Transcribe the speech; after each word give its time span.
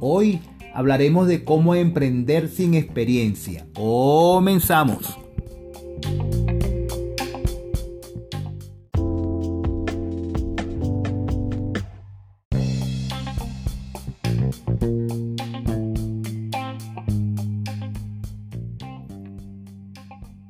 Hoy 0.00 0.40
hablaremos 0.74 1.28
de 1.28 1.44
cómo 1.44 1.76
emprender 1.76 2.48
sin 2.48 2.74
experiencia. 2.74 3.64
Comenzamos. 3.74 5.16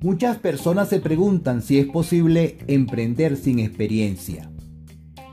Muchas 0.05 0.37
personas 0.37 0.91
se 0.91 1.01
preguntan 1.01 1.63
si 1.63 1.79
es 1.79 1.87
posible 1.87 2.59
emprender 2.67 3.39
sin 3.39 3.59
experiencia. 3.59 4.51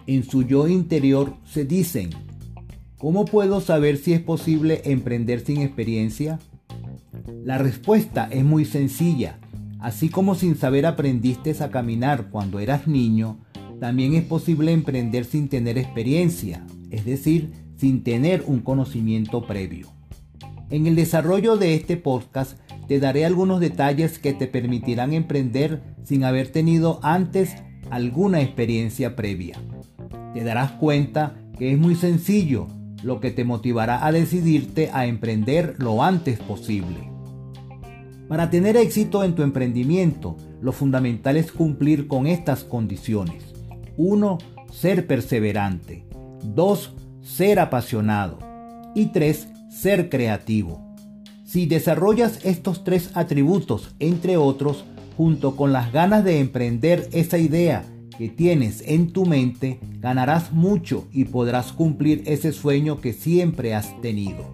En 0.08 0.24
su 0.24 0.44
yo 0.44 0.70
interior 0.70 1.34
se 1.44 1.66
dicen, 1.66 2.12
¿cómo 2.98 3.26
puedo 3.26 3.60
saber 3.60 3.98
si 3.98 4.14
es 4.14 4.22
posible 4.22 4.82
emprender 4.86 5.42
sin 5.42 5.60
experiencia? 5.60 6.40
La 7.44 7.58
respuesta 7.58 8.30
es 8.32 8.46
muy 8.46 8.64
sencilla. 8.64 9.40
Así 9.82 10.08
como 10.08 10.36
sin 10.36 10.56
saber 10.56 10.86
aprendiste 10.86 11.54
a 11.62 11.70
caminar 11.70 12.30
cuando 12.30 12.62
eras 12.62 12.88
niño, 12.88 13.40
también 13.82 14.14
es 14.14 14.24
posible 14.24 14.72
emprender 14.72 15.26
sin 15.26 15.50
tener 15.50 15.78
experiencia, 15.78 16.66
es 16.92 17.04
decir, 17.04 17.52
sin 17.76 18.04
tener 18.06 18.46
un 18.48 18.62
conocimiento 18.62 19.46
previo. 19.46 19.90
En 20.70 20.88
el 20.88 20.96
desarrollo 20.96 21.58
de 21.58 21.76
este 21.76 21.98
podcast 21.98 22.58
te 22.88 23.00
daré 23.00 23.26
algunos 23.26 23.60
detalles 23.60 24.20
que 24.20 24.34
te 24.34 24.48
permitirán 24.48 25.14
emprender 25.14 25.82
sin 26.04 26.24
haber 26.24 26.52
tenido 26.52 27.00
antes 27.04 27.56
alguna 27.90 28.42
experiencia 28.42 29.16
previa. 29.16 29.58
Te 30.34 30.44
darás 30.44 30.72
cuenta 30.74 31.36
que 31.58 31.72
es 31.72 31.78
muy 31.78 31.96
sencillo, 31.96 32.68
lo 33.04 33.20
que 33.20 33.32
te 33.32 33.44
motivará 33.44 34.06
a 34.06 34.12
decidirte 34.12 34.90
a 34.94 35.06
emprender 35.06 35.76
lo 35.78 36.04
antes 36.04 36.40
posible. 36.40 37.10
Para 38.28 38.50
tener 38.50 38.78
éxito 38.78 39.24
en 39.24 39.36
tu 39.36 39.44
emprendimiento, 39.44 40.38
lo 40.62 40.72
fundamental 40.72 41.36
es 41.38 41.52
cumplir 41.52 42.08
con 42.08 42.28
estas 42.28 42.64
condiciones. 42.64 43.44
1. 43.98 44.38
Ser 44.72 45.06
perseverante. 45.06 46.06
2. 46.44 46.94
Ser 47.22 47.60
apasionado. 47.60 48.40
Y 48.96 49.08
3. 49.08 49.50
Ser 49.70 50.10
creativo. 50.10 50.91
Si 51.52 51.66
desarrollas 51.66 52.40
estos 52.46 52.86
tres 52.86 53.10
atributos, 53.14 53.94
entre 54.00 54.38
otros, 54.38 54.86
junto 55.18 55.58
con 55.58 55.74
las 55.74 55.92
ganas 55.92 56.24
de 56.24 56.40
emprender 56.40 57.10
esa 57.12 57.40
idea 57.40 57.84
que 58.18 58.30
tienes 58.30 58.82
en 58.88 59.12
tu 59.12 59.26
mente, 59.26 59.78
ganarás 60.00 60.54
mucho 60.54 61.10
y 61.12 61.26
podrás 61.26 61.74
cumplir 61.74 62.24
ese 62.26 62.54
sueño 62.54 63.02
que 63.02 63.12
siempre 63.12 63.76
has 63.76 64.00
tenido. 64.00 64.46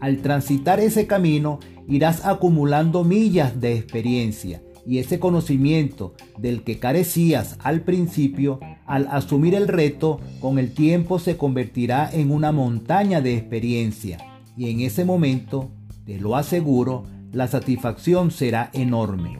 Al 0.00 0.22
transitar 0.22 0.80
ese 0.80 1.06
camino, 1.06 1.60
irás 1.86 2.26
acumulando 2.26 3.04
millas 3.04 3.60
de 3.60 3.76
experiencia 3.76 4.62
y 4.84 4.98
ese 4.98 5.20
conocimiento 5.20 6.14
del 6.36 6.64
que 6.64 6.80
carecías 6.80 7.58
al 7.62 7.82
principio, 7.82 8.58
al 8.86 9.06
asumir 9.06 9.54
el 9.54 9.68
reto, 9.68 10.18
con 10.40 10.58
el 10.58 10.74
tiempo 10.74 11.20
se 11.20 11.36
convertirá 11.36 12.10
en 12.12 12.32
una 12.32 12.50
montaña 12.50 13.20
de 13.20 13.36
experiencia 13.36 14.18
y 14.56 14.70
en 14.70 14.80
ese 14.80 15.04
momento 15.04 15.70
te 16.06 16.18
lo 16.18 16.36
aseguro, 16.36 17.04
la 17.32 17.48
satisfacción 17.48 18.30
será 18.30 18.70
enorme. 18.72 19.38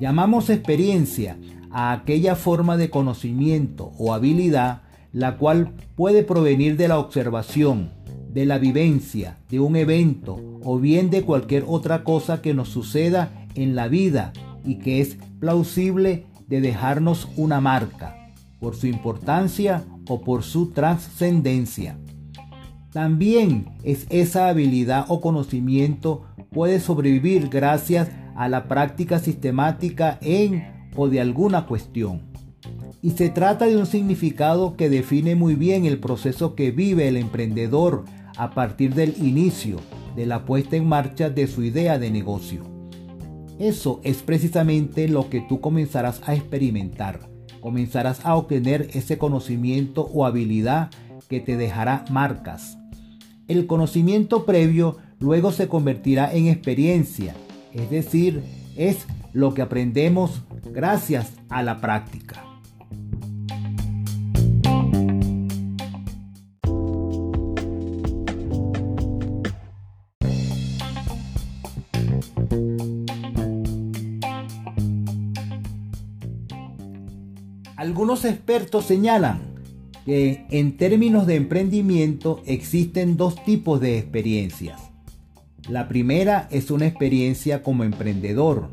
Llamamos 0.00 0.48
experiencia 0.48 1.36
a 1.70 1.92
aquella 1.92 2.36
forma 2.36 2.76
de 2.76 2.88
conocimiento 2.88 3.92
o 3.98 4.14
habilidad 4.14 4.82
la 5.12 5.38
cual 5.38 5.72
puede 5.94 6.22
provenir 6.24 6.76
de 6.76 6.88
la 6.88 6.98
observación, 6.98 7.90
de 8.32 8.44
la 8.44 8.58
vivencia, 8.58 9.38
de 9.48 9.60
un 9.60 9.74
evento 9.74 10.38
o 10.62 10.78
bien 10.78 11.08
de 11.08 11.22
cualquier 11.22 11.64
otra 11.66 12.04
cosa 12.04 12.42
que 12.42 12.52
nos 12.52 12.68
suceda 12.68 13.46
en 13.54 13.74
la 13.74 13.88
vida 13.88 14.34
y 14.62 14.76
que 14.76 15.00
es 15.00 15.16
plausible 15.40 16.26
de 16.48 16.60
dejarnos 16.60 17.28
una 17.36 17.62
marca, 17.62 18.14
por 18.60 18.76
su 18.76 18.86
importancia 18.88 19.84
o 20.06 20.20
por 20.20 20.42
su 20.42 20.70
trascendencia. 20.72 21.96
También 22.96 23.66
es 23.82 24.06
esa 24.08 24.48
habilidad 24.48 25.04
o 25.08 25.20
conocimiento 25.20 26.22
puede 26.50 26.80
sobrevivir 26.80 27.50
gracias 27.50 28.08
a 28.34 28.48
la 28.48 28.68
práctica 28.68 29.18
sistemática 29.18 30.18
en 30.22 30.64
o 30.96 31.06
de 31.06 31.20
alguna 31.20 31.66
cuestión. 31.66 32.22
Y 33.02 33.10
se 33.10 33.28
trata 33.28 33.66
de 33.66 33.76
un 33.76 33.84
significado 33.84 34.78
que 34.78 34.88
define 34.88 35.34
muy 35.34 35.56
bien 35.56 35.84
el 35.84 35.98
proceso 35.98 36.54
que 36.54 36.70
vive 36.70 37.06
el 37.06 37.18
emprendedor 37.18 38.06
a 38.38 38.52
partir 38.52 38.94
del 38.94 39.14
inicio 39.18 39.76
de 40.16 40.24
la 40.24 40.46
puesta 40.46 40.76
en 40.76 40.88
marcha 40.88 41.28
de 41.28 41.48
su 41.48 41.64
idea 41.64 41.98
de 41.98 42.10
negocio. 42.10 42.62
Eso 43.58 44.00
es 44.04 44.22
precisamente 44.22 45.06
lo 45.06 45.28
que 45.28 45.42
tú 45.42 45.60
comenzarás 45.60 46.26
a 46.26 46.34
experimentar. 46.34 47.28
Comenzarás 47.60 48.24
a 48.24 48.36
obtener 48.36 48.88
ese 48.94 49.18
conocimiento 49.18 50.08
o 50.14 50.24
habilidad 50.24 50.88
que 51.28 51.40
te 51.40 51.58
dejará 51.58 52.06
marcas, 52.08 52.78
el 53.48 53.66
conocimiento 53.66 54.44
previo 54.44 54.96
luego 55.18 55.52
se 55.52 55.68
convertirá 55.68 56.32
en 56.32 56.48
experiencia, 56.48 57.34
es 57.72 57.90
decir, 57.90 58.42
es 58.76 59.06
lo 59.32 59.54
que 59.54 59.62
aprendemos 59.62 60.42
gracias 60.72 61.32
a 61.48 61.62
la 61.62 61.80
práctica. 61.80 62.42
Algunos 77.76 78.24
expertos 78.24 78.86
señalan 78.86 79.55
que 80.06 80.46
en 80.50 80.76
términos 80.76 81.26
de 81.26 81.34
emprendimiento 81.34 82.40
existen 82.46 83.16
dos 83.16 83.44
tipos 83.44 83.80
de 83.80 83.98
experiencias. 83.98 84.80
La 85.68 85.88
primera 85.88 86.46
es 86.52 86.70
una 86.70 86.86
experiencia 86.86 87.64
como 87.64 87.82
emprendedor 87.82 88.70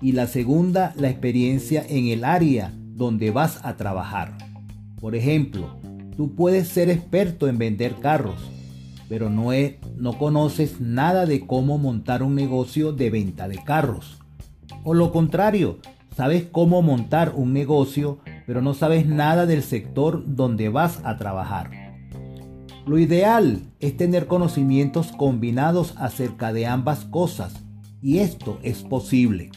y 0.00 0.10
la 0.10 0.26
segunda 0.26 0.92
la 0.96 1.08
experiencia 1.08 1.86
en 1.88 2.08
el 2.08 2.24
área 2.24 2.72
donde 2.74 3.30
vas 3.30 3.60
a 3.62 3.76
trabajar. 3.76 4.36
Por 5.00 5.14
ejemplo, 5.14 5.78
tú 6.16 6.34
puedes 6.34 6.66
ser 6.66 6.90
experto 6.90 7.46
en 7.46 7.58
vender 7.58 7.94
carros, 8.00 8.40
pero 9.08 9.30
no, 9.30 9.50
no 9.96 10.18
conoces 10.18 10.80
nada 10.80 11.26
de 11.26 11.46
cómo 11.46 11.78
montar 11.78 12.24
un 12.24 12.34
negocio 12.34 12.92
de 12.92 13.08
venta 13.10 13.46
de 13.46 13.62
carros. 13.62 14.18
O 14.82 14.94
lo 14.94 15.12
contrario, 15.12 15.78
sabes 16.16 16.44
cómo 16.50 16.82
montar 16.82 17.34
un 17.36 17.52
negocio, 17.52 18.18
pero 18.52 18.60
no 18.60 18.74
sabes 18.74 19.06
nada 19.06 19.46
del 19.46 19.62
sector 19.62 20.24
donde 20.26 20.68
vas 20.68 21.00
a 21.04 21.16
trabajar. 21.16 21.70
Lo 22.84 22.98
ideal 22.98 23.62
es 23.80 23.96
tener 23.96 24.26
conocimientos 24.26 25.10
combinados 25.10 25.94
acerca 25.96 26.52
de 26.52 26.66
ambas 26.66 27.06
cosas, 27.06 27.54
y 28.02 28.18
esto 28.18 28.58
es 28.62 28.82
posible. 28.82 29.52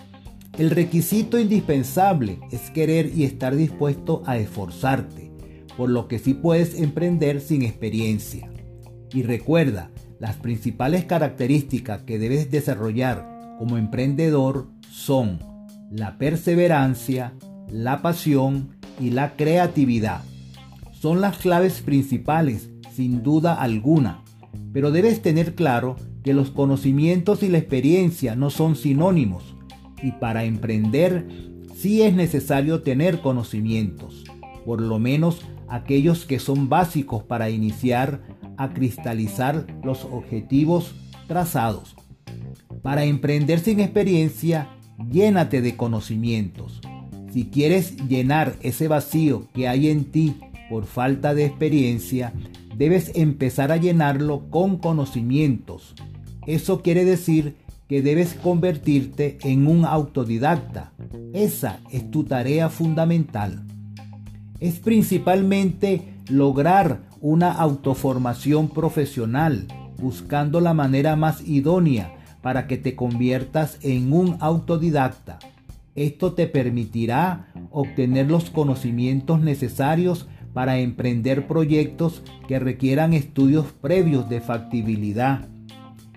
El 0.58 0.70
requisito 0.70 1.38
indispensable 1.38 2.40
es 2.54 2.70
querer 2.70 3.12
y 3.14 3.26
estar 3.26 3.58
dispuesto 3.58 4.24
a 4.26 4.38
esforzarte, 4.38 5.30
por 5.76 5.90
lo 5.90 6.08
que 6.08 6.18
sí 6.18 6.34
puedes 6.34 6.80
emprender 6.80 7.42
sin 7.42 7.64
experiencia. 7.64 8.50
Y 9.12 9.24
recuerda, 9.24 9.92
las 10.22 10.38
principales 10.38 11.04
características 11.04 12.04
que 12.04 12.18
debes 12.18 12.50
desarrollar 12.50 13.58
como 13.60 13.78
emprendedor 13.78 14.70
son 14.90 15.40
la 15.92 16.18
perseverancia, 16.18 17.34
la 17.68 18.02
pasión 18.02 18.75
y 19.00 19.12
la 19.12 19.36
creatividad. 19.36 20.22
Son 20.92 21.22
las 21.22 21.38
claves 21.38 21.82
principales, 21.82 22.70
sin 22.94 23.24
duda 23.24 23.54
alguna, 23.54 24.24
pero 24.74 24.92
debes 24.92 25.22
tener 25.22 25.56
claro 25.56 25.96
que 26.24 26.34
los 26.34 26.50
conocimientos 26.50 27.44
y 27.44 27.50
la 27.50 27.60
experiencia 27.60 28.36
no 28.36 28.50
son 28.50 28.76
sinónimos 28.76 29.56
y 30.02 30.12
para 30.12 30.44
emprender 30.44 31.28
sí 31.76 32.02
es 32.02 32.14
necesario 32.14 32.82
tener 32.82 33.22
conocimientos, 33.22 34.24
por 34.66 34.82
lo 34.82 35.00
menos 35.00 35.42
aquellos 35.68 36.26
que 36.26 36.40
son 36.40 36.70
básicos 36.70 37.24
para 37.24 37.50
iniciar 37.50 38.22
a 38.58 38.74
cristalizar 38.74 39.66
los 39.84 40.06
objetivos 40.06 40.96
trazados. 41.28 41.96
Para 42.82 43.04
emprender 43.04 43.60
sin 43.60 43.80
experiencia, 43.80 44.70
llénate 45.12 45.62
de 45.62 45.76
conocimientos. 45.76 46.82
Si 47.36 47.48
quieres 47.48 47.98
llenar 48.08 48.56
ese 48.62 48.88
vacío 48.88 49.50
que 49.54 49.68
hay 49.68 49.90
en 49.90 50.06
ti 50.06 50.38
por 50.70 50.86
falta 50.86 51.34
de 51.34 51.44
experiencia, 51.44 52.32
debes 52.78 53.12
empezar 53.14 53.74
a 53.74 53.76
llenarlo 53.76 54.50
con 54.50 54.78
conocimientos. 54.78 55.96
Eso 56.48 56.82
quiere 56.82 57.04
decir 57.04 57.58
que 57.90 58.02
debes 58.02 58.36
convertirte 58.36 59.38
en 59.44 59.68
un 59.68 59.84
autodidacta. 59.84 60.94
Esa 61.34 61.82
es 61.92 62.10
tu 62.10 62.24
tarea 62.24 62.70
fundamental. 62.70 63.66
Es 64.62 64.80
principalmente 64.80 66.14
lograr 66.30 67.02
una 67.20 67.52
autoformación 67.52 68.70
profesional, 68.70 69.68
buscando 69.98 70.62
la 70.62 70.74
manera 70.74 71.18
más 71.18 71.46
idónea 71.46 72.16
para 72.42 72.66
que 72.66 72.78
te 72.78 72.96
conviertas 72.96 73.78
en 73.82 74.14
un 74.14 74.38
autodidacta. 74.40 75.38
Esto 75.96 76.34
te 76.34 76.48
permitirá 76.48 77.52
obtener 77.72 78.30
los 78.30 78.50
conocimientos 78.50 79.40
necesarios 79.40 80.28
para 80.54 80.80
emprender 80.80 81.48
proyectos 81.48 82.22
que 82.48 82.60
requieran 82.60 83.14
estudios 83.14 83.66
previos 83.82 84.30
de 84.30 84.42
factibilidad 84.42 85.50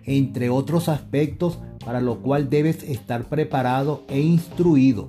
entre 0.09 0.49
otros 0.49 0.89
aspectos 0.89 1.59
para 1.85 2.01
lo 2.01 2.21
cual 2.21 2.49
debes 2.51 2.83
estar 2.83 3.25
preparado 3.25 4.05
e 4.09 4.21
instruido. 4.21 5.09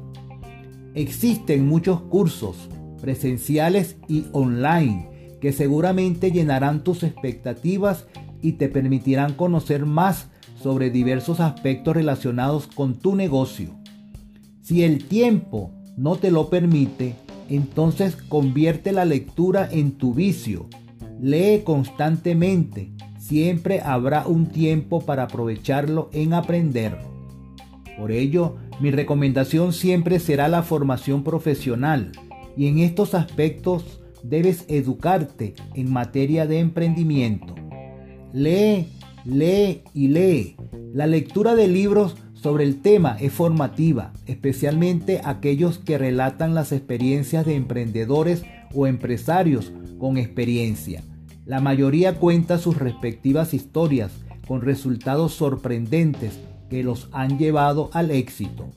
Existen 0.94 1.68
muchos 1.68 2.02
cursos 2.02 2.70
presenciales 3.02 3.96
y 4.08 4.26
online 4.34 5.38
que 5.40 5.54
seguramente 5.54 6.32
llenarán 6.32 6.84
tus 6.84 7.04
expectativas 7.04 8.08
y 8.42 8.54
te 8.54 8.68
permitirán 8.68 9.34
conocer 9.34 9.86
más 9.86 10.28
sobre 10.62 10.90
diversos 10.90 11.40
aspectos 11.40 11.96
relacionados 11.96 12.68
con 12.68 12.96
tu 12.96 13.16
negocio. 13.16 13.79
Si 14.70 14.84
el 14.84 15.06
tiempo 15.06 15.72
no 15.98 16.18
te 16.18 16.30
lo 16.30 16.52
permite, 16.52 17.16
entonces 17.50 18.16
convierte 18.16 18.92
la 18.92 19.04
lectura 19.04 19.68
en 19.72 19.94
tu 19.94 20.14
vicio. 20.14 20.68
Lee 21.20 21.64
constantemente 21.64 22.92
siempre 23.18 23.82
habrá 23.82 24.28
un 24.28 24.46
tiempo 24.46 25.02
para 25.02 25.24
aprovecharlo 25.24 26.12
en 26.14 26.36
aprender. 26.36 27.00
Por 27.98 28.12
ello, 28.12 28.58
mi 28.80 28.92
recomendación 28.92 29.74
siempre 29.74 30.20
será 30.20 30.48
la 30.48 30.62
formación 30.62 31.24
profesional 31.24 32.12
y 32.56 32.68
en 32.68 32.78
estos 32.78 33.16
aspectos 33.16 34.00
debes 34.22 34.66
educarte 34.68 35.56
en 35.74 35.92
materia 35.92 36.46
de 36.46 36.60
emprendimiento. 36.60 37.56
Lee, 38.34 38.86
lee 39.26 39.82
y 39.96 40.10
lee. 40.10 40.58
La 40.94 41.08
lectura 41.08 41.56
de 41.56 41.68
libros 41.68 42.18
sobre 42.42 42.64
el 42.64 42.82
tema 42.82 43.18
es 43.20 43.34
formativa, 43.34 44.14
especialmente 44.26 45.20
aquellos 45.24 45.78
que 45.78 45.98
relatan 45.98 46.56
las 46.56 46.72
experiencias 46.72 47.46
de 47.46 47.56
emprendedores 47.56 48.44
o 48.74 48.88
empresarios 48.88 49.74
con 49.98 50.18
experiencia. 50.18 51.04
La 51.46 51.60
mayoría 51.60 52.16
cuenta 52.16 52.58
sus 52.58 52.78
respectivas 52.78 53.54
historias 53.54 54.12
con 54.48 54.62
resultados 54.62 55.34
sorprendentes 55.34 56.40
que 56.70 56.84
los 56.84 57.10
han 57.12 57.38
llevado 57.38 57.90
al 57.94 58.12
éxito, 58.12 58.70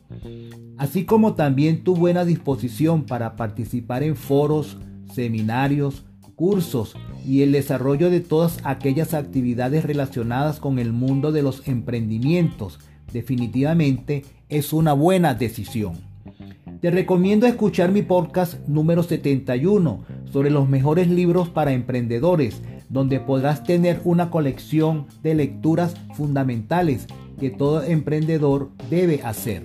así 0.78 1.04
como 1.04 1.34
también 1.34 1.84
tu 1.84 1.94
buena 1.94 2.24
disposición 2.24 3.04
para 3.04 3.36
participar 3.36 4.02
en 4.02 4.16
foros, 4.16 4.78
seminarios, 5.12 6.04
cursos 6.34 6.96
y 7.24 7.42
el 7.42 7.52
desarrollo 7.52 8.10
de 8.10 8.20
todas 8.20 8.58
aquellas 8.64 9.14
actividades 9.14 9.84
relacionadas 9.84 10.58
con 10.58 10.78
el 10.78 10.92
mundo 10.92 11.30
de 11.30 11.42
los 11.42 11.68
emprendimientos. 11.68 12.80
Definitivamente 13.12 14.24
es 14.48 14.72
una 14.72 14.92
buena 14.92 15.34
decisión. 15.34 15.94
Te 16.80 16.90
recomiendo 16.90 17.46
escuchar 17.46 17.92
mi 17.92 18.02
podcast 18.02 18.66
número 18.66 19.02
71 19.02 20.04
sobre 20.32 20.50
los 20.50 20.68
mejores 20.68 21.08
libros 21.08 21.48
para 21.48 21.72
emprendedores, 21.72 22.62
donde 22.88 23.20
podrás 23.20 23.64
tener 23.64 24.00
una 24.04 24.30
colección 24.30 25.06
de 25.22 25.34
lecturas 25.34 25.94
fundamentales 26.14 27.06
que 27.38 27.50
todo 27.50 27.82
emprendedor 27.82 28.70
debe 28.90 29.22
hacer. 29.22 29.62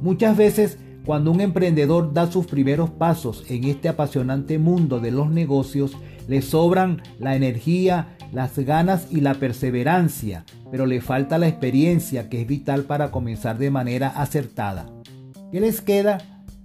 Muchas 0.00 0.36
veces 0.36 0.78
cuando 1.04 1.30
un 1.30 1.40
emprendedor 1.40 2.12
da 2.12 2.30
sus 2.30 2.46
primeros 2.46 2.90
pasos 2.90 3.44
en 3.48 3.64
este 3.64 3.88
apasionante 3.88 4.58
mundo 4.58 5.00
de 5.00 5.10
los 5.10 5.30
negocios, 5.30 5.96
le 6.28 6.42
sobran 6.42 7.02
la 7.18 7.36
energía, 7.36 8.16
las 8.32 8.58
ganas 8.58 9.08
y 9.10 9.20
la 9.20 9.34
perseverancia, 9.34 10.44
pero 10.70 10.86
le 10.86 11.00
falta 11.00 11.38
la 11.38 11.48
experiencia 11.48 12.28
que 12.28 12.42
es 12.42 12.46
vital 12.46 12.84
para 12.84 13.10
comenzar 13.10 13.58
de 13.58 13.70
manera 13.70 14.08
acertada. 14.08 14.86
¿Qué 15.50 15.60
les 15.60 15.80
queda? 15.80 16.18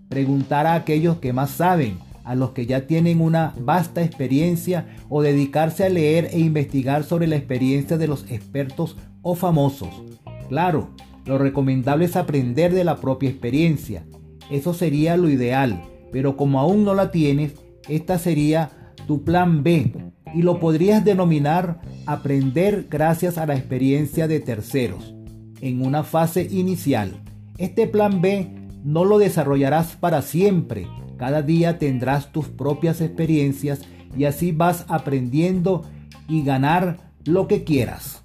Preguntar 0.10 0.68
a 0.68 0.76
aquellos 0.76 1.18
que 1.18 1.34
más 1.34 1.52
saben 1.52 1.98
a 2.26 2.36
los 2.36 2.52
que 2.52 2.66
ya 2.66 2.88
tienen 2.88 3.22
una 3.22 3.54
vasta 3.60 4.04
experiencia 4.04 4.88
o 5.10 5.22
dedicarse 5.22 5.86
a 5.86 5.90
leer 5.90 6.30
e 6.34 6.40
investigar 6.40 7.04
sobre 7.04 7.28
la 7.28 7.36
experiencia 7.36 7.98
de 7.98 8.08
los 8.08 8.30
expertos 8.32 8.98
o 9.22 9.36
famosos. 9.36 10.04
Claro, 10.50 10.90
lo 11.26 11.38
recomendable 11.38 12.06
es 12.06 12.16
aprender 12.16 12.74
de 12.74 12.84
la 12.84 12.98
propia 12.98 13.30
experiencia. 13.30 14.06
Eso 14.50 14.74
sería 14.74 15.18
lo 15.18 15.30
ideal, 15.30 15.84
pero 16.12 16.36
como 16.36 16.60
aún 16.60 16.84
no 16.84 16.96
la 16.96 17.12
tienes, 17.12 17.54
esta 17.88 18.18
sería 18.18 18.72
tu 19.08 19.24
plan 19.24 19.64
B 19.64 20.05
y 20.36 20.42
lo 20.42 20.60
podrías 20.60 21.06
denominar 21.06 21.80
aprender 22.06 22.88
gracias 22.90 23.38
a 23.38 23.46
la 23.46 23.56
experiencia 23.56 24.28
de 24.28 24.42
terceros 24.42 25.16
en 25.62 25.82
una 25.82 26.04
fase 26.04 26.48
inicial. 26.52 27.14
Este 27.58 27.88
plan 27.88 28.22
B 28.22 28.50
no 28.84 29.06
lo 29.06 29.18
desarrollarás 29.18 29.96
para 29.96 30.22
siempre, 30.22 30.88
cada 31.18 31.42
día 31.42 31.80
tendrás 31.80 32.34
tus 32.34 32.50
propias 32.50 33.00
experiencias 33.00 33.82
y 34.18 34.26
así 34.26 34.52
vas 34.52 34.86
aprendiendo 34.90 35.84
y 36.28 36.44
ganar 36.44 36.98
lo 37.24 37.48
que 37.48 37.64
quieras. 37.64 38.25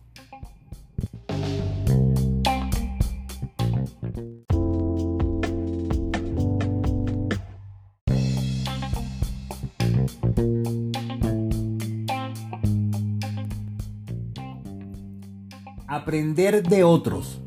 Aprender 16.11 16.69
de 16.69 16.83
otros. 16.83 17.39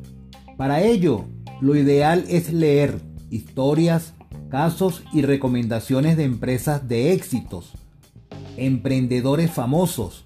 Para 0.56 0.82
ello, 0.84 1.26
lo 1.60 1.76
ideal 1.76 2.24
es 2.30 2.54
leer 2.54 3.02
historias, 3.30 4.14
casos 4.48 5.04
y 5.12 5.22
recomendaciones 5.22 6.16
de 6.16 6.24
empresas 6.24 6.88
de 6.88 7.12
éxitos, 7.12 7.74
emprendedores 8.56 9.52
famosos, 9.52 10.24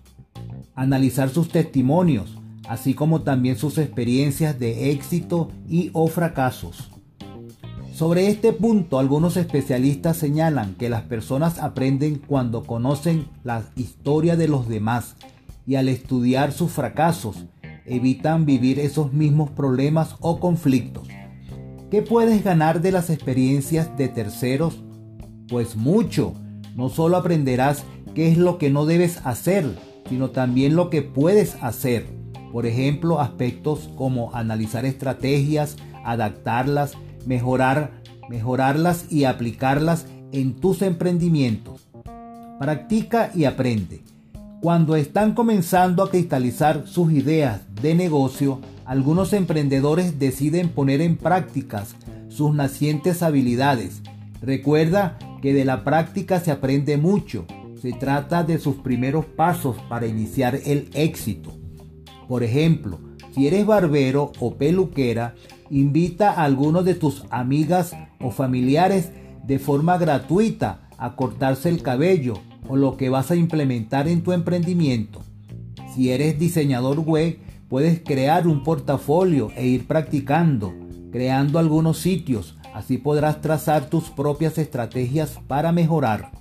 analizar 0.75 1.29
sus 1.29 1.49
testimonios, 1.49 2.37
así 2.69 2.93
como 2.93 3.23
también 3.23 3.57
sus 3.57 3.79
experiencias 3.79 4.59
de 4.59 4.91
éxito 4.91 5.49
y 5.67 5.89
o 5.93 6.05
fracasos. 6.05 6.91
Sobre 7.91 8.27
este 8.27 8.53
punto, 8.53 8.99
algunos 8.99 9.35
especialistas 9.35 10.15
señalan 10.15 10.75
que 10.75 10.89
las 10.89 11.01
personas 11.01 11.57
aprenden 11.57 12.21
cuando 12.27 12.61
conocen 12.65 13.29
la 13.43 13.63
historia 13.75 14.35
de 14.35 14.47
los 14.47 14.69
demás 14.69 15.15
y 15.65 15.73
al 15.73 15.89
estudiar 15.89 16.51
sus 16.51 16.71
fracasos 16.71 17.45
evitan 17.87 18.45
vivir 18.45 18.79
esos 18.79 19.13
mismos 19.13 19.49
problemas 19.49 20.15
o 20.19 20.39
conflictos. 20.39 21.07
¿Qué 21.89 22.01
puedes 22.01 22.43
ganar 22.43 22.81
de 22.81 22.91
las 22.91 23.09
experiencias 23.09 23.95
de 23.97 24.09
terceros? 24.09 24.83
Pues 25.47 25.75
mucho. 25.75 26.33
No 26.75 26.89
solo 26.89 27.17
aprenderás 27.17 27.85
qué 28.13 28.29
es 28.29 28.37
lo 28.37 28.57
que 28.57 28.69
no 28.69 28.85
debes 28.85 29.25
hacer, 29.25 29.65
sino 30.09 30.31
también 30.31 30.75
lo 30.75 30.89
que 30.89 31.01
puedes 31.01 31.55
hacer. 31.63 32.05
Por 32.51 32.65
ejemplo, 32.65 33.21
aspectos 33.21 33.89
como 33.95 34.35
analizar 34.35 34.85
estrategias, 34.85 35.77
adaptarlas, 36.03 36.93
mejorar, 37.25 37.91
mejorarlas 38.29 39.11
y 39.11 39.23
aplicarlas 39.23 40.05
en 40.31 40.55
tus 40.55 40.81
emprendimientos. 40.81 41.87
Practica 42.59 43.31
y 43.33 43.45
aprende. 43.45 44.01
Cuando 44.59 44.95
están 44.95 45.35
comenzando 45.35 46.01
a 46.01 46.09
cristalizar 46.09 46.87
sus 46.87 47.11
ideas 47.11 47.61
de 47.79 47.93
negocio, 47.93 48.59
algunos 48.85 49.33
emprendedores 49.33 50.17
deciden 50.17 50.69
poner 50.69 50.99
en 51.01 51.15
prácticas 51.15 51.95
sus 52.27 52.55
nacientes 52.55 53.21
habilidades. 53.21 54.01
Recuerda 54.41 55.19
que 55.43 55.53
de 55.53 55.63
la 55.63 55.83
práctica 55.83 56.39
se 56.39 56.49
aprende 56.49 56.97
mucho. 56.97 57.45
Se 57.79 57.93
trata 57.93 58.43
de 58.43 58.57
sus 58.57 58.77
primeros 58.77 59.25
pasos 59.25 59.77
para 59.89 60.07
iniciar 60.07 60.59
el 60.65 60.89
éxito. 60.95 61.53
Por 62.27 62.41
ejemplo, 62.41 62.99
si 63.35 63.45
eres 63.45 63.63
barbero 63.63 64.31
o 64.39 64.55
peluquera, 64.55 65.35
invita 65.69 66.31
a 66.31 66.45
algunos 66.45 66.83
de 66.83 66.95
tus 66.95 67.25
amigas 67.29 67.95
o 68.19 68.31
familiares 68.31 69.11
de 69.45 69.59
forma 69.59 69.99
gratuita 69.99 70.89
a 70.97 71.15
cortarse 71.15 71.69
el 71.69 71.83
cabello 71.83 72.41
o 72.67 72.75
lo 72.75 72.97
que 72.97 73.09
vas 73.09 73.31
a 73.31 73.35
implementar 73.35 74.07
en 74.07 74.21
tu 74.21 74.31
emprendimiento. 74.31 75.21
Si 75.93 76.11
eres 76.11 76.37
diseñador 76.37 76.99
web, 76.99 77.39
puedes 77.69 77.99
crear 77.99 78.47
un 78.47 78.63
portafolio 78.63 79.51
e 79.55 79.67
ir 79.67 79.87
practicando, 79.87 80.73
creando 81.11 81.59
algunos 81.59 81.97
sitios, 81.97 82.57
así 82.73 82.97
podrás 82.97 83.41
trazar 83.41 83.89
tus 83.89 84.09
propias 84.09 84.57
estrategias 84.57 85.39
para 85.47 85.71
mejorar. 85.71 86.31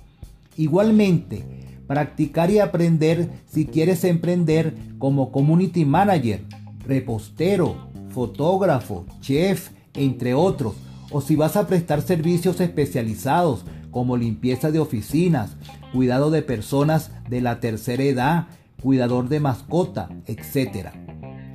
Igualmente, 0.55 1.43
practicar 1.87 2.51
y 2.51 2.59
aprender 2.59 3.29
si 3.47 3.65
quieres 3.65 4.03
emprender 4.03 4.75
como 4.99 5.31
community 5.31 5.85
manager, 5.85 6.43
repostero, 6.85 7.75
fotógrafo, 8.09 9.05
chef, 9.21 9.69
entre 9.93 10.33
otros, 10.33 10.75
o 11.11 11.21
si 11.21 11.35
vas 11.35 11.55
a 11.55 11.67
prestar 11.67 12.01
servicios 12.01 12.59
especializados 12.59 13.63
como 13.97 14.15
limpieza 14.15 14.69
de 14.69 14.77
oficinas, 14.77 15.55
cuidado 15.91 16.29
de 16.29 16.43
personas 16.43 17.09
de 17.31 17.41
la 17.41 17.59
tercera 17.59 18.03
edad, 18.03 18.47
cuidador 18.79 19.27
de 19.27 19.39
mascota, 19.39 20.07
etc. 20.27 20.89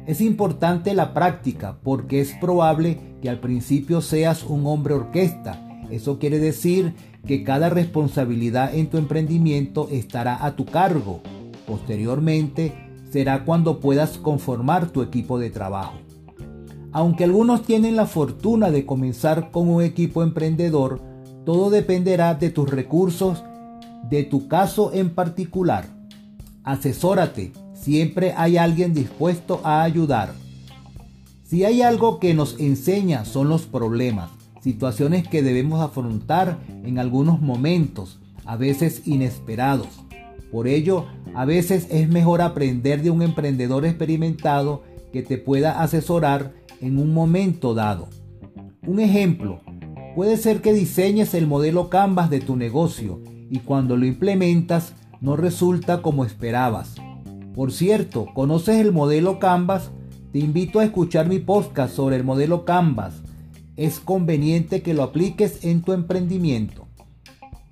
Es 0.09 0.21
importante 0.21 0.93
la 0.93 1.15
práctica 1.15 1.79
porque 1.85 2.21
es 2.21 2.33
probable 2.41 2.99
que 3.23 3.31
al 3.31 3.39
principio 3.39 4.01
seas 4.01 4.43
un 4.43 4.67
hombre 4.67 4.95
orquesta. 4.95 5.65
Eso 5.89 6.19
quiere 6.19 6.41
decir 6.41 6.95
que 7.29 7.45
cada 7.45 7.69
responsabilidad 7.71 8.75
en 8.75 8.89
tu 8.89 8.99
emprendimiento 8.99 9.87
estará 9.93 10.45
a 10.45 10.57
tu 10.57 10.65
cargo. 10.65 11.21
Posteriormente 11.65 12.75
será 13.13 13.45
cuando 13.45 13.79
puedas 13.79 14.19
conformar 14.19 14.91
tu 14.91 15.03
equipo 15.03 15.39
de 15.39 15.51
trabajo. 15.51 15.95
Aunque 16.91 17.23
algunos 17.23 17.63
tienen 17.63 17.95
la 17.95 18.07
fortuna 18.07 18.73
de 18.73 18.85
comenzar 18.85 19.53
con 19.53 19.69
un 19.69 19.81
equipo 19.81 20.25
emprendedor, 20.25 21.12
todo 21.45 21.71
dependerá 21.71 22.35
de 22.35 22.51
tus 22.51 22.71
recursos, 22.71 23.43
de 24.09 24.25
tu 24.25 24.49
caso 24.49 24.93
en 24.93 25.11
particular. 25.11 25.87
Asesórate, 26.65 27.53
siempre 27.75 28.35
hay 28.37 28.57
alguien 28.57 28.95
dispuesto 28.95 29.61
a 29.65 29.83
ayudar. 29.83 30.35
Si 31.43 31.65
hay 31.65 31.83
algo 31.83 32.19
que 32.19 32.35
nos 32.35 32.59
enseña 32.61 33.25
son 33.25 33.49
los 33.49 33.63
problemas, 33.63 34.31
situaciones 34.63 35.27
que 35.27 35.43
debemos 35.43 35.81
afrontar 35.81 36.59
en 36.85 36.99
algunos 36.99 37.41
momentos, 37.41 38.19
a 38.45 38.57
veces 38.57 39.07
inesperados. 39.07 39.89
Por 40.51 40.69
ello, 40.69 41.07
a 41.35 41.45
veces 41.45 41.89
es 41.91 42.09
mejor 42.09 42.43
aprender 42.43 43.03
de 43.03 43.11
un 43.11 43.23
emprendedor 43.23 43.85
experimentado 43.85 44.83
que 45.13 45.23
te 45.23 45.39
pueda 45.39 45.83
asesorar 45.83 46.53
en 46.81 46.99
un 46.99 47.13
momento 47.13 47.75
dado. 47.75 48.09
Un 48.87 49.01
ejemplo, 49.01 49.61
puede 50.15 50.37
ser 50.37 50.61
que 50.61 50.73
diseñes 50.73 51.35
el 51.35 51.47
modelo 51.47 51.89
Canvas 51.89 52.31
de 52.31 52.41
tu 52.41 52.57
negocio 52.57 53.21
y 53.51 53.61
cuando 53.61 53.97
lo 53.97 54.07
implementas 54.07 54.95
no 55.21 55.37
resulta 55.37 56.03
como 56.03 56.25
esperabas. 56.25 56.95
Por 57.55 57.73
cierto, 57.73 58.27
¿conoces 58.35 58.77
el 58.77 58.93
modelo 58.93 59.39
Canvas? 59.39 59.91
Te 60.33 60.39
invito 60.39 60.81
a 60.81 60.85
escuchar 60.85 61.29
mi 61.29 61.39
podcast 61.39 61.95
sobre 61.95 62.17
el 62.17 62.25
modelo 62.25 62.65
Canvas. 62.65 63.23
Es 63.77 64.01
conveniente 64.01 64.83
que 64.83 64.95
lo 64.95 65.03
apliques 65.03 65.65
en 65.65 65.83
tu 65.83 65.93
emprendimiento. 65.93 66.87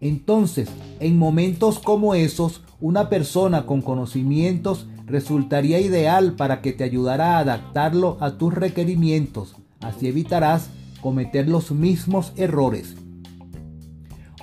Entonces, 0.00 0.68
en 0.98 1.18
momentos 1.18 1.78
como 1.78 2.14
esos, 2.14 2.62
una 2.80 3.10
persona 3.10 3.66
con 3.66 3.82
conocimientos 3.82 4.86
resultaría 5.06 5.80
ideal 5.80 6.34
para 6.36 6.62
que 6.62 6.72
te 6.72 6.84
ayudara 6.84 7.36
a 7.36 7.40
adaptarlo 7.40 8.16
a 8.20 8.38
tus 8.38 8.54
requerimientos. 8.54 9.56
Así 9.80 10.08
evitarás 10.08 10.70
cometer 11.00 11.48
los 11.48 11.70
mismos 11.70 12.32
errores. 12.36 12.94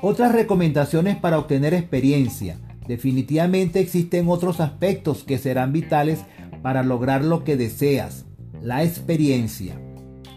Otras 0.02 0.32
recomendaciones 0.32 1.18
para 1.18 1.40
obtener 1.40 1.74
experiencia. 1.74 2.58
Definitivamente 2.88 3.80
existen 3.80 4.30
otros 4.30 4.60
aspectos 4.60 5.24
que 5.24 5.38
serán 5.38 5.74
vitales 5.74 6.20
para 6.62 6.84
lograr 6.84 7.24
lo 7.24 7.44
que 7.44 7.58
deseas. 7.58 8.26
La 8.62 8.84
experiencia. 8.84 9.80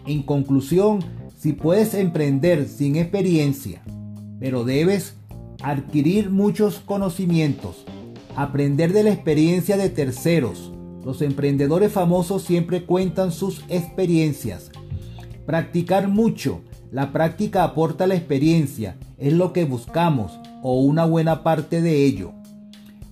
En 0.06 0.22
conclusión, 0.22 1.00
si 1.36 1.52
puedes 1.52 1.94
emprender 1.94 2.68
sin 2.68 2.96
experiencia, 2.96 3.82
pero 4.38 4.64
debes 4.64 5.16
adquirir 5.62 6.30
muchos 6.30 6.80
conocimientos, 6.80 7.84
aprender 8.36 8.92
de 8.92 9.04
la 9.04 9.10
experiencia 9.10 9.76
de 9.76 9.90
terceros. 9.90 10.72
Los 11.04 11.22
emprendedores 11.22 11.92
famosos 11.92 12.42
siempre 12.42 12.84
cuentan 12.84 13.32
sus 13.32 13.64
experiencias. 13.68 14.70
Practicar 15.50 16.06
mucho. 16.06 16.60
La 16.92 17.10
práctica 17.10 17.64
aporta 17.64 18.06
la 18.06 18.14
experiencia, 18.14 18.96
es 19.18 19.32
lo 19.32 19.52
que 19.52 19.64
buscamos, 19.64 20.38
o 20.62 20.80
una 20.80 21.04
buena 21.04 21.42
parte 21.42 21.82
de 21.82 22.04
ello. 22.04 22.30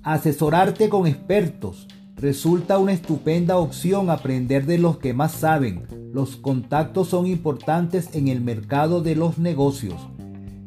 Asesorarte 0.04 0.88
con 0.88 1.09
expertos. 1.09 1.88
Resulta 2.14 2.78
una 2.78 2.92
estupenda 2.92 3.59
opción 3.59 4.09
aprender 4.09 4.66
de 4.66 4.78
los 4.78 4.99
que 4.99 5.14
más 5.14 5.33
saben. 5.33 5.83
Los 6.14 6.37
contactos 6.37 7.09
son 7.09 7.26
importantes 7.26 8.11
en 8.12 8.28
el 8.28 8.40
mercado 8.40 9.02
de 9.02 9.16
los 9.16 9.38
negocios. 9.38 9.97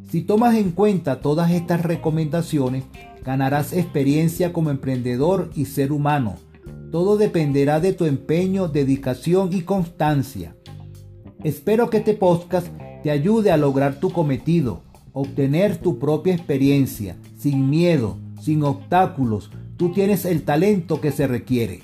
Si 0.10 0.24
tomas 0.24 0.56
en 0.56 0.72
cuenta 0.72 1.22
todas 1.22 1.51
estas 1.51 1.84
recomendaciones, 1.84 2.84
Ganarás 3.24 3.72
experiencia 3.72 4.51
como 4.51 4.72
emprendedor 4.72 5.51
y 5.56 5.66
ser 5.66 5.92
humano. 5.92 6.38
Todo 6.92 7.18
dependerá 7.18 7.80
de 7.80 7.94
tu 7.94 8.06
empeño, 8.06 8.68
dedicación 8.68 9.54
y 9.54 9.62
constancia. 9.62 10.56
Espero 11.43 11.89
que 11.89 11.98
este 11.98 12.13
podcast 12.13 12.67
te 13.01 13.10
ayude 13.10 13.51
a 13.51 13.57
lograr 13.57 13.95
tu 13.95 14.12
cometido, 14.12 14.83
obtener 15.12 15.77
tu 15.77 15.98
propia 15.98 16.36
experiencia, 16.36 17.15
sin 17.36 17.67
miedo, 17.67 18.17
sin 18.39 18.63
obstáculos. 18.63 19.50
Tú 19.75 19.91
tienes 19.91 20.25
el 20.25 20.43
talento 20.43 21.01
que 21.01 21.12
se 21.12 21.25
requiere. 21.25 21.81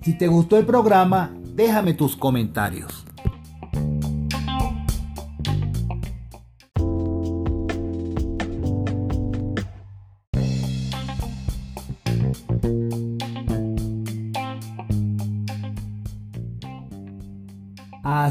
Si 0.00 0.16
te 0.16 0.26
gustó 0.26 0.56
el 0.56 0.64
programa, 0.64 1.36
déjame 1.54 1.92
tus 1.92 2.16
comentarios. 2.16 3.04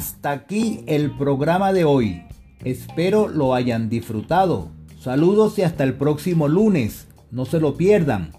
Hasta 0.01 0.31
aquí 0.31 0.83
el 0.87 1.11
programa 1.11 1.71
de 1.73 1.85
hoy. 1.85 2.23
Espero 2.63 3.27
lo 3.27 3.53
hayan 3.53 3.87
disfrutado. 3.87 4.69
Saludos 4.99 5.59
y 5.59 5.61
hasta 5.61 5.83
el 5.83 5.93
próximo 5.93 6.47
lunes. 6.47 7.07
No 7.29 7.45
se 7.45 7.59
lo 7.59 7.77
pierdan. 7.77 8.31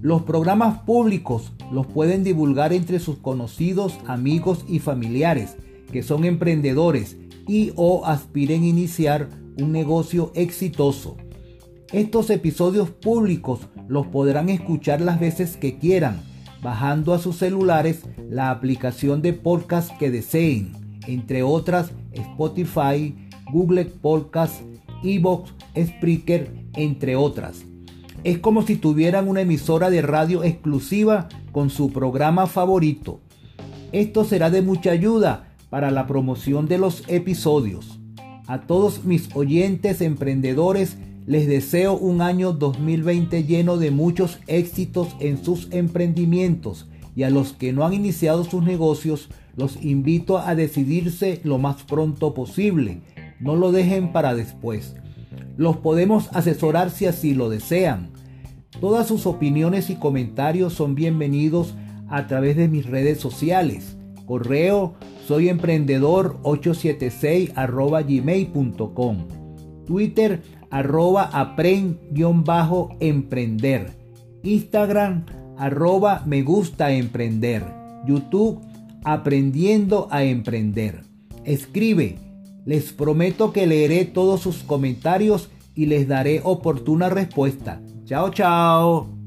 Los 0.00 0.22
programas 0.22 0.80
públicos 0.80 1.52
los 1.72 1.86
pueden 1.86 2.24
divulgar 2.24 2.72
entre 2.72 3.00
sus 3.00 3.16
conocidos, 3.16 3.98
amigos 4.06 4.64
y 4.68 4.78
familiares 4.78 5.56
que 5.92 6.02
son 6.02 6.24
emprendedores 6.24 7.16
y 7.46 7.72
o 7.76 8.06
aspiren 8.06 8.62
a 8.62 8.66
iniciar 8.66 9.28
un 9.58 9.70
negocio 9.70 10.32
exitoso. 10.34 11.16
Estos 11.92 12.30
episodios 12.30 12.90
públicos 12.90 13.60
los 13.86 14.06
podrán 14.06 14.48
escuchar 14.48 15.02
las 15.02 15.20
veces 15.20 15.58
que 15.58 15.78
quieran, 15.78 16.22
bajando 16.62 17.12
a 17.12 17.18
sus 17.18 17.36
celulares 17.36 18.02
la 18.30 18.50
aplicación 18.50 19.20
de 19.20 19.34
podcast 19.34 19.96
que 19.98 20.10
deseen, 20.10 20.72
entre 21.06 21.42
otras 21.42 21.92
Spotify, 22.12 23.14
Google 23.52 23.84
Podcast, 23.84 24.62
Evox, 25.04 25.52
Spreaker, 25.76 26.50
entre 26.74 27.16
otras. 27.16 27.64
Es 28.24 28.38
como 28.38 28.62
si 28.62 28.76
tuvieran 28.76 29.28
una 29.28 29.42
emisora 29.42 29.90
de 29.90 30.00
radio 30.00 30.42
exclusiva 30.42 31.28
con 31.52 31.68
su 31.70 31.92
programa 31.92 32.46
favorito. 32.46 33.20
Esto 33.92 34.24
será 34.24 34.48
de 34.48 34.62
mucha 34.62 34.90
ayuda 34.92 35.54
para 35.68 35.90
la 35.90 36.06
promoción 36.06 36.66
de 36.66 36.78
los 36.78 37.04
episodios. 37.08 37.98
A 38.46 38.62
todos 38.62 39.04
mis 39.04 39.28
oyentes 39.34 40.00
emprendedores 40.00 40.96
les 41.26 41.46
deseo 41.46 41.96
un 41.96 42.20
año 42.20 42.52
2020 42.52 43.44
lleno 43.44 43.76
de 43.76 43.90
muchos 43.90 44.38
éxitos 44.46 45.08
en 45.20 45.42
sus 45.44 45.68
emprendimientos 45.72 46.88
y 47.14 47.24
a 47.24 47.30
los 47.30 47.52
que 47.52 47.72
no 47.72 47.84
han 47.84 47.92
iniciado 47.92 48.44
sus 48.44 48.62
negocios 48.62 49.28
los 49.56 49.82
invito 49.82 50.38
a 50.38 50.54
decidirse 50.54 51.40
lo 51.44 51.58
más 51.58 51.82
pronto 51.82 52.34
posible. 52.34 53.02
No 53.42 53.56
lo 53.56 53.72
dejen 53.72 54.12
para 54.12 54.34
después. 54.34 54.94
Los 55.56 55.76
podemos 55.76 56.30
asesorar 56.32 56.90
si 56.90 57.06
así 57.06 57.34
lo 57.34 57.50
desean. 57.50 58.10
Todas 58.80 59.08
sus 59.08 59.26
opiniones 59.26 59.90
y 59.90 59.96
comentarios 59.96 60.72
son 60.72 60.94
bienvenidos 60.94 61.74
a 62.08 62.28
través 62.28 62.56
de 62.56 62.68
mis 62.68 62.86
redes 62.86 63.18
sociales. 63.18 63.96
Correo 64.26 64.94
soy 65.26 65.48
emprendedor 65.48 66.38
876 66.42 67.50
arroba 67.56 68.02
gmail.com. 68.02 69.26
Twitter 69.86 70.40
arroba 70.70 71.30
aprend-emprender. 71.32 73.90
Instagram 74.44 75.26
arroba 75.58 76.22
me 76.26 76.42
gusta 76.42 76.92
emprender. 76.92 77.64
YouTube 78.06 78.60
aprendiendo 79.04 80.06
a 80.10 80.24
emprender. 80.24 81.02
Escribe. 81.44 82.31
Les 82.64 82.92
prometo 82.92 83.52
que 83.52 83.66
leeré 83.66 84.04
todos 84.04 84.40
sus 84.40 84.62
comentarios 84.62 85.48
y 85.74 85.86
les 85.86 86.06
daré 86.06 86.40
oportuna 86.44 87.08
respuesta. 87.08 87.80
Chao, 88.04 88.30
chao. 88.30 89.21